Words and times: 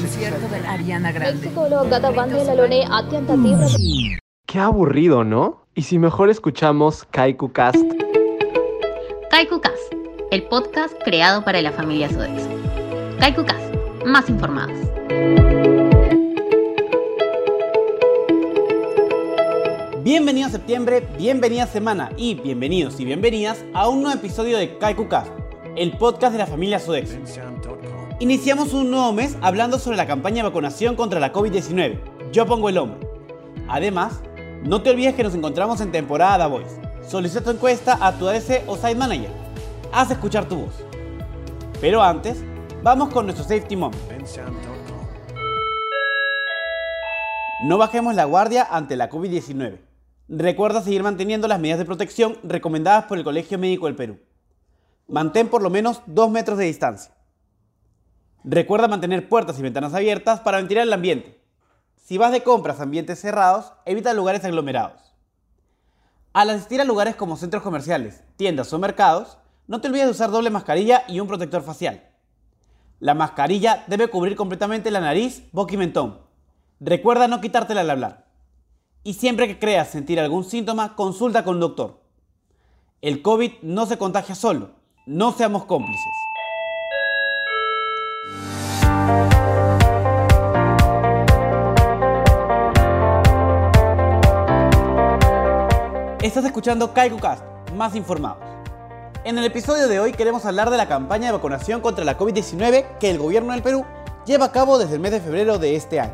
concierto 0.00 0.48
de 0.48 0.66
Ariana 0.66 1.12
Grande. 1.12 1.50
Mm. 1.50 1.54
Qué 4.46 4.58
aburrido, 4.58 5.24
¿no? 5.24 5.66
Y 5.74 5.82
si 5.82 5.98
mejor 5.98 6.30
escuchamos 6.30 7.04
Kaiku 7.10 7.52
Cast. 7.52 7.76
Kaiku 9.30 9.60
Cast, 9.60 9.92
el 10.30 10.44
podcast 10.44 10.94
creado 11.04 11.44
para 11.44 11.60
la 11.60 11.72
familia 11.72 12.08
Sodexo. 12.08 12.48
Kaiku 13.20 13.44
Cast, 13.44 13.74
más 14.06 14.28
informados. 14.28 14.78
Bienvenido 20.02 20.48
a 20.48 20.50
septiembre, 20.50 21.06
bienvenida 21.18 21.66
semana 21.66 22.10
y 22.16 22.34
bienvenidos 22.34 22.98
y 22.98 23.04
bienvenidas 23.04 23.64
a 23.74 23.88
un 23.88 24.02
nuevo 24.02 24.18
episodio 24.18 24.56
de 24.56 24.78
Kaiku 24.78 25.08
Cast, 25.08 25.30
el 25.76 25.92
podcast 25.92 26.32
de 26.32 26.38
la 26.38 26.46
familia 26.46 26.80
Sodexo. 26.80 27.16
Iniciamos 28.20 28.74
un 28.74 28.90
nuevo 28.90 29.14
mes 29.14 29.38
hablando 29.40 29.78
sobre 29.78 29.96
la 29.96 30.06
campaña 30.06 30.42
de 30.42 30.50
vacunación 30.50 30.94
contra 30.94 31.18
la 31.20 31.32
COVID-19. 31.32 32.30
Yo 32.32 32.44
pongo 32.44 32.68
el 32.68 32.76
hombro. 32.76 33.00
Además, 33.66 34.20
no 34.62 34.82
te 34.82 34.90
olvides 34.90 35.14
que 35.14 35.22
nos 35.22 35.34
encontramos 35.34 35.80
en 35.80 35.90
temporada 35.90 36.46
Voice. 36.46 36.78
Solicita 37.08 37.42
tu 37.42 37.48
encuesta 37.48 37.96
a 37.98 38.12
tu 38.12 38.28
ADC 38.28 38.64
o 38.66 38.76
Site 38.76 38.94
Manager. 38.94 39.30
Haz 39.90 40.10
escuchar 40.10 40.44
tu 40.44 40.56
voz. 40.56 40.74
Pero 41.80 42.02
antes, 42.02 42.44
vamos 42.82 43.08
con 43.08 43.24
nuestro 43.24 43.42
Safety 43.42 43.74
Moment. 43.74 44.02
No 47.64 47.78
bajemos 47.78 48.14
la 48.14 48.26
guardia 48.26 48.68
ante 48.70 48.96
la 48.96 49.08
COVID-19. 49.08 49.78
Recuerda 50.28 50.82
seguir 50.82 51.02
manteniendo 51.02 51.48
las 51.48 51.58
medidas 51.58 51.78
de 51.78 51.86
protección 51.86 52.36
recomendadas 52.42 53.06
por 53.06 53.16
el 53.16 53.24
Colegio 53.24 53.58
Médico 53.58 53.86
del 53.86 53.96
Perú. 53.96 54.18
Mantén 55.08 55.48
por 55.48 55.62
lo 55.62 55.70
menos 55.70 56.02
2 56.04 56.30
metros 56.30 56.58
de 56.58 56.66
distancia. 56.66 57.14
Recuerda 58.44 58.88
mantener 58.88 59.28
puertas 59.28 59.58
y 59.58 59.62
ventanas 59.62 59.92
abiertas 59.92 60.40
para 60.40 60.56
ventilar 60.56 60.84
el 60.84 60.92
ambiente. 60.92 61.40
Si 61.96 62.16
vas 62.16 62.32
de 62.32 62.42
compras 62.42 62.80
a 62.80 62.84
ambientes 62.84 63.20
cerrados, 63.20 63.72
evita 63.84 64.14
lugares 64.14 64.44
aglomerados. 64.44 65.14
Al 66.32 66.50
asistir 66.50 66.80
a 66.80 66.84
lugares 66.84 67.16
como 67.16 67.36
centros 67.36 67.62
comerciales, 67.62 68.22
tiendas 68.36 68.72
o 68.72 68.78
mercados, 68.78 69.38
no 69.66 69.80
te 69.80 69.88
olvides 69.88 70.06
de 70.06 70.12
usar 70.12 70.30
doble 70.30 70.48
mascarilla 70.48 71.04
y 71.06 71.20
un 71.20 71.28
protector 71.28 71.62
facial. 71.62 72.08
La 72.98 73.14
mascarilla 73.14 73.84
debe 73.88 74.08
cubrir 74.08 74.36
completamente 74.36 74.90
la 74.90 75.00
nariz, 75.00 75.44
boca 75.52 75.74
y 75.74 75.76
mentón. 75.76 76.20
Recuerda 76.80 77.28
no 77.28 77.40
quitártela 77.40 77.82
al 77.82 77.90
hablar. 77.90 78.26
Y 79.04 79.14
siempre 79.14 79.48
que 79.48 79.58
creas 79.58 79.88
sentir 79.88 80.18
algún 80.18 80.44
síntoma, 80.44 80.96
consulta 80.96 81.44
con 81.44 81.56
un 81.56 81.60
doctor. 81.60 82.02
El 83.02 83.22
COVID 83.22 83.52
no 83.62 83.86
se 83.86 83.98
contagia 83.98 84.34
solo. 84.34 84.70
No 85.06 85.32
seamos 85.32 85.64
cómplices. 85.64 86.29
Estás 96.22 96.44
escuchando 96.44 96.92
KaikuCast, 96.92 97.42
más 97.74 97.96
informados. 97.96 98.44
En 99.24 99.38
el 99.38 99.44
episodio 99.46 99.88
de 99.88 100.00
hoy 100.00 100.12
queremos 100.12 100.44
hablar 100.44 100.68
de 100.68 100.76
la 100.76 100.86
campaña 100.86 101.28
de 101.28 101.32
vacunación 101.32 101.80
contra 101.80 102.04
la 102.04 102.18
COVID-19 102.18 102.98
que 102.98 103.08
el 103.08 103.16
gobierno 103.16 103.54
del 103.54 103.62
Perú 103.62 103.86
lleva 104.26 104.44
a 104.44 104.52
cabo 104.52 104.78
desde 104.78 104.96
el 104.96 105.00
mes 105.00 105.12
de 105.12 105.20
febrero 105.20 105.58
de 105.58 105.76
este 105.76 105.98
año. 105.98 106.12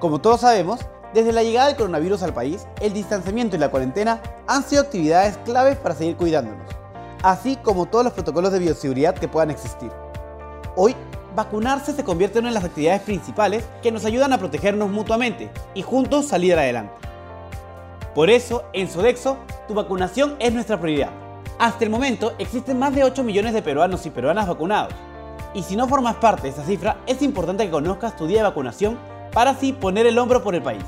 Como 0.00 0.20
todos 0.20 0.42
sabemos, 0.42 0.80
desde 1.14 1.32
la 1.32 1.42
llegada 1.42 1.68
del 1.68 1.78
coronavirus 1.78 2.22
al 2.24 2.34
país, 2.34 2.66
el 2.82 2.92
distanciamiento 2.92 3.56
y 3.56 3.58
la 3.58 3.70
cuarentena 3.70 4.20
han 4.46 4.64
sido 4.64 4.82
actividades 4.82 5.38
claves 5.46 5.78
para 5.78 5.94
seguir 5.94 6.16
cuidándonos, 6.16 6.68
así 7.22 7.56
como 7.56 7.86
todos 7.86 8.04
los 8.04 8.12
protocolos 8.12 8.52
de 8.52 8.58
bioseguridad 8.58 9.14
que 9.14 9.28
puedan 9.28 9.50
existir. 9.50 9.90
Hoy, 10.76 10.94
vacunarse 11.34 11.94
se 11.94 12.04
convierte 12.04 12.38
en 12.38 12.44
una 12.44 12.50
de 12.50 12.60
las 12.60 12.64
actividades 12.64 13.00
principales 13.00 13.64
que 13.82 13.92
nos 13.92 14.04
ayudan 14.04 14.34
a 14.34 14.38
protegernos 14.38 14.90
mutuamente 14.90 15.50
y 15.72 15.80
juntos 15.80 16.26
salir 16.26 16.54
adelante. 16.54 17.09
Por 18.14 18.28
eso, 18.28 18.64
en 18.72 18.88
Sodexo, 18.88 19.36
tu 19.68 19.74
vacunación 19.74 20.34
es 20.40 20.52
nuestra 20.52 20.80
prioridad. 20.80 21.10
Hasta 21.60 21.84
el 21.84 21.90
momento 21.90 22.32
existen 22.38 22.78
más 22.78 22.92
de 22.94 23.04
8 23.04 23.22
millones 23.22 23.54
de 23.54 23.62
peruanos 23.62 24.04
y 24.04 24.10
peruanas 24.10 24.48
vacunados. 24.48 24.92
Y 25.54 25.62
si 25.62 25.76
no 25.76 25.86
formas 25.86 26.16
parte 26.16 26.42
de 26.42 26.48
esa 26.48 26.64
cifra, 26.64 26.96
es 27.06 27.22
importante 27.22 27.64
que 27.64 27.70
conozcas 27.70 28.16
tu 28.16 28.26
día 28.26 28.38
de 28.38 28.44
vacunación 28.44 28.98
para 29.32 29.50
así 29.50 29.72
poner 29.72 30.06
el 30.06 30.18
hombro 30.18 30.42
por 30.42 30.56
el 30.56 30.62
país. 30.62 30.82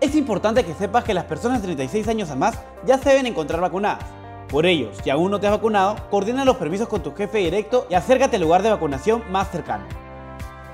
Es 0.00 0.14
importante 0.14 0.64
que 0.64 0.74
sepas 0.74 1.04
que 1.04 1.14
las 1.14 1.24
personas 1.24 1.60
de 1.60 1.68
36 1.68 2.08
años 2.08 2.30
a 2.30 2.36
más 2.36 2.58
ya 2.84 2.98
se 2.98 3.08
deben 3.08 3.26
encontrar 3.26 3.60
vacunadas. 3.60 4.04
Por 4.48 4.66
ello, 4.66 4.90
si 5.02 5.08
aún 5.08 5.30
no 5.30 5.40
te 5.40 5.46
has 5.46 5.52
vacunado, 5.52 5.96
coordina 6.10 6.44
los 6.44 6.56
permisos 6.56 6.88
con 6.88 7.02
tu 7.02 7.14
jefe 7.14 7.38
directo 7.38 7.86
y 7.88 7.94
acércate 7.94 8.36
al 8.36 8.42
lugar 8.42 8.62
de 8.62 8.70
vacunación 8.70 9.22
más 9.30 9.50
cercano. 9.50 9.84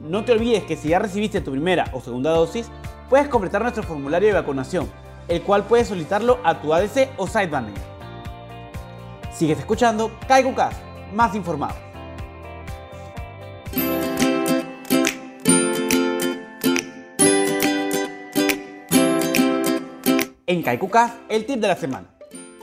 No 0.00 0.24
te 0.24 0.32
olvides 0.32 0.64
que 0.64 0.76
si 0.76 0.88
ya 0.88 0.98
recibiste 0.98 1.40
tu 1.40 1.52
primera 1.52 1.88
o 1.92 2.00
segunda 2.00 2.30
dosis, 2.30 2.70
puedes 3.08 3.28
completar 3.28 3.62
nuestro 3.62 3.82
formulario 3.82 4.28
de 4.28 4.34
vacunación, 4.34 4.90
el 5.28 5.42
cual 5.42 5.64
puedes 5.64 5.88
solicitarlo 5.88 6.38
a 6.44 6.60
tu 6.60 6.72
ADC 6.72 7.10
o 7.16 7.26
Site 7.26 7.48
Manager. 7.48 7.82
Sigues 9.32 9.58
escuchando 9.58 10.10
KaikuCast, 10.26 10.80
más 11.12 11.34
informado. 11.34 11.74
En 20.48 20.62
KaikuCast, 20.62 21.14
el 21.28 21.44
tip 21.44 21.60
de 21.60 21.68
la 21.68 21.76
semana. 21.76 22.06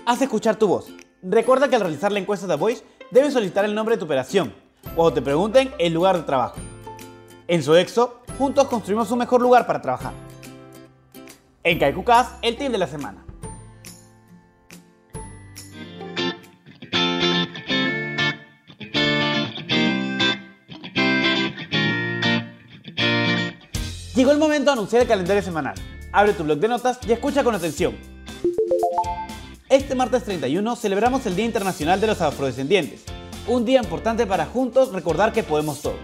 Haz 0.06 0.22
escuchar 0.22 0.56
tu 0.56 0.68
voz. 0.68 0.88
Recuerda 1.22 1.70
que 1.70 1.76
al 1.76 1.82
realizar 1.82 2.12
la 2.12 2.20
encuesta 2.20 2.48
de 2.48 2.56
Voice, 2.56 2.84
debes 3.12 3.34
solicitar 3.34 3.66
el 3.66 3.76
nombre 3.76 3.96
de 3.96 4.00
tu 4.00 4.06
operación, 4.06 4.54
cuando 4.96 5.14
te 5.14 5.22
pregunten 5.22 5.72
el 5.78 5.94
lugar 5.94 6.18
de 6.18 6.24
trabajo. 6.24 6.56
En 7.48 7.62
Sodexo, 7.62 8.22
juntos 8.38 8.68
construimos 8.68 9.12
un 9.12 9.20
mejor 9.20 9.42
lugar 9.42 9.68
para 9.68 9.82
trabajar. 9.82 10.23
En 11.66 11.80
KaikuCast, 11.80 12.44
el 12.44 12.58
tip 12.58 12.72
de 12.72 12.78
la 12.78 12.88
semana. 12.88 13.26
Llegó 24.14 24.32
el 24.32 24.38
momento 24.38 24.66
de 24.66 24.72
anunciar 24.74 25.04
el 25.04 25.08
calendario 25.08 25.42
semanal. 25.42 25.76
Abre 26.12 26.34
tu 26.34 26.44
blog 26.44 26.60
de 26.60 26.68
notas 26.68 27.00
y 27.08 27.14
escucha 27.14 27.46
con 27.46 27.56
atención. 27.56 27.98
Este 29.70 29.96
martes 29.96 30.24
31 30.26 30.76
celebramos 30.76 31.26
el 31.26 31.36
Día 31.38 31.46
Internacional 31.46 32.02
de 32.02 32.08
los 32.08 32.22
Afrodescendientes, 32.22 33.06
un 33.48 33.64
día 33.64 33.80
importante 33.82 34.28
para 34.28 34.46
juntos 34.46 34.92
recordar 34.92 35.32
que 35.32 35.44
podemos 35.44 35.82
todo. 35.82 35.96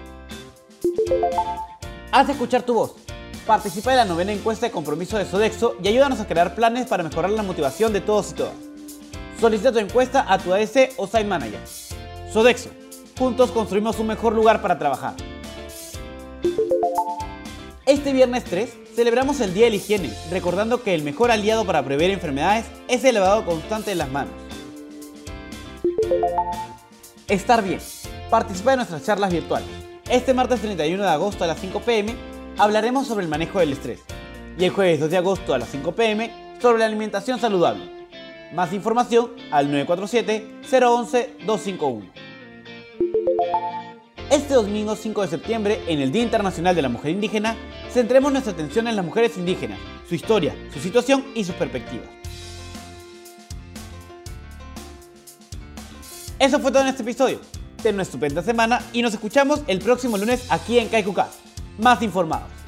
Haz 2.12 2.30
escuchar 2.30 2.64
tu 2.64 2.74
voz. 2.74 3.09
Participa 3.50 3.90
en 3.90 3.98
la 3.98 4.06
novena 4.06 4.32
encuesta 4.32 4.68
de 4.68 4.72
compromiso 4.72 5.18
de 5.18 5.26
Sodexo 5.26 5.76
y 5.82 5.88
ayúdanos 5.88 6.20
a 6.20 6.28
crear 6.28 6.54
planes 6.54 6.86
para 6.86 7.02
mejorar 7.02 7.32
la 7.32 7.42
motivación 7.42 7.92
de 7.92 8.00
todos 8.00 8.30
y 8.30 8.34
todas. 8.36 8.54
Solicita 9.42 9.72
tu 9.72 9.80
encuesta 9.80 10.24
a 10.32 10.38
tu 10.38 10.54
AS 10.54 10.72
o 10.98 11.08
Site 11.08 11.24
Manager. 11.24 11.60
Sodexo. 12.32 12.70
Juntos 13.18 13.50
construimos 13.50 13.98
un 13.98 14.06
mejor 14.06 14.36
lugar 14.36 14.62
para 14.62 14.78
trabajar. 14.78 15.16
Este 17.88 18.14
viernes 18.14 18.44
3 18.44 18.70
celebramos 18.96 19.40
el 19.40 19.56
Día 19.56 19.66
de 19.66 19.72
la 19.72 19.78
Higiene, 19.78 20.14
recordando 20.30 20.84
que 20.84 20.94
el 20.94 21.02
mejor 21.02 21.32
aliado 21.32 21.66
para 21.66 21.84
prever 21.84 22.12
enfermedades 22.12 22.66
es 22.88 23.04
el 23.04 23.16
lavado 23.16 23.46
constante 23.46 23.90
de 23.90 23.96
las 23.96 24.12
manos. 24.12 24.36
Estar 27.28 27.64
bien. 27.64 27.80
Participa 28.30 28.74
en 28.74 28.78
nuestras 28.78 29.04
charlas 29.04 29.32
virtuales. 29.32 29.70
Este 30.08 30.36
martes 30.36 30.62
31 30.62 31.02
de 31.02 31.10
agosto 31.10 31.44
a 31.44 31.48
las 31.48 31.60
5 31.60 31.80
pm, 31.82 32.16
hablaremos 32.60 33.08
sobre 33.08 33.24
el 33.24 33.32
manejo 33.32 33.58
del 33.60 33.72
estrés. 33.72 34.02
Y 34.58 34.66
el 34.66 34.72
jueves 34.72 35.00
2 35.00 35.10
de 35.10 35.18
agosto 35.18 35.54
a 35.54 35.58
las 35.58 35.70
5 35.70 35.94
pm 35.94 36.58
sobre 36.62 36.80
la 36.80 36.86
alimentación 36.86 37.40
saludable. 37.40 37.90
Más 38.54 38.74
información 38.74 39.32
al 39.52 39.72
947-011-251. 39.88 42.12
Este 44.30 44.54
domingo 44.54 44.96
5 44.96 45.22
de 45.22 45.28
septiembre, 45.28 45.82
en 45.88 46.02
el 46.02 46.12
Día 46.12 46.22
Internacional 46.24 46.76
de 46.76 46.82
la 46.82 46.90
Mujer 46.90 47.12
Indígena, 47.12 47.56
centremos 47.92 48.32
nuestra 48.32 48.54
atención 48.54 48.88
en 48.88 48.96
las 48.96 49.06
mujeres 49.06 49.38
indígenas, 49.38 49.80
su 50.08 50.16
historia, 50.16 50.56
su 50.74 50.80
situación 50.80 51.26
y 51.34 51.46
sus 51.46 51.56
perspectivas. 51.56 52.08
Eso 56.38 56.60
fue 56.60 56.72
todo 56.72 56.84
en 56.84 56.90
este 56.90 57.02
episodio. 57.04 57.40
Ten 57.82 57.96
una 57.96 58.04
estupenda 58.04 58.44
semana 58.44 58.82
y 58.92 59.02
nos 59.02 59.14
escuchamos 59.14 59.62
el 59.68 59.80
próximo 59.80 60.18
lunes 60.18 60.52
aquí 60.52 60.78
en 60.78 60.90
Kaikuka. 60.90 61.30
Más 61.80 62.02
informados. 62.02 62.59